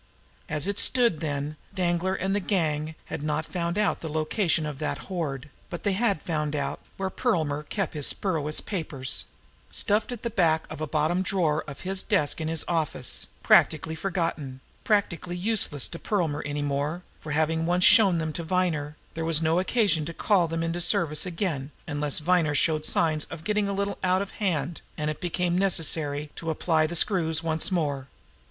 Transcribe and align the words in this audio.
As 0.49 0.65
it 0.65 0.79
stood, 0.79 1.19
then, 1.19 1.57
Danglar 1.75 2.15
and 2.15 2.35
the 2.35 2.39
gang 2.39 2.95
had 3.13 3.21
not 3.21 3.45
found 3.45 3.77
out 3.77 4.01
the 4.01 4.09
location 4.09 4.65
of 4.65 4.79
that 4.79 4.97
hoard; 4.97 5.47
but 5.69 5.83
they 5.83 5.91
had 5.93 6.23
found 6.23 6.55
out 6.55 6.79
where 6.97 7.11
Perlmer 7.11 7.61
kept 7.69 7.93
his 7.93 8.07
spurious 8.07 8.61
papers 8.61 9.25
stuffed 9.69 10.11
in 10.11 10.17
at 10.17 10.23
the 10.23 10.31
back 10.31 10.65
of 10.71 10.79
the 10.79 10.87
bottom 10.87 11.21
drawer 11.21 11.63
of 11.67 11.81
his 11.81 12.01
desk 12.01 12.41
in 12.41 12.47
his 12.47 12.65
office, 12.67 13.27
practically 13.43 13.93
forgotten, 13.93 14.59
practically 14.83 15.37
useless 15.37 15.87
to 15.89 15.99
Perlmer 15.99 16.41
any 16.47 16.63
more, 16.63 17.03
for, 17.19 17.33
having 17.33 17.67
once 17.67 17.83
shown 17.83 18.17
them 18.17 18.33
to 18.33 18.41
Viner, 18.41 18.97
there 19.13 19.23
was 19.23 19.39
no 19.39 19.59
occasion 19.59 20.03
to 20.05 20.15
call 20.15 20.47
them 20.47 20.63
into 20.63 20.81
service 20.81 21.27
again 21.27 21.69
unless 21.87 22.17
Viner 22.17 22.55
showed 22.55 22.87
signs 22.87 23.25
of 23.25 23.43
getting 23.43 23.69
a 23.69 23.73
little 23.73 23.99
out 24.03 24.23
of 24.23 24.31
hand 24.41 24.81
and 24.97 25.11
it 25.11 25.21
became 25.21 25.55
necessary 25.59 26.31
to 26.37 26.49
apply 26.49 26.87
the 26.87 26.95
screws 26.95 27.43
once 27.43 27.69
more. 27.71 28.07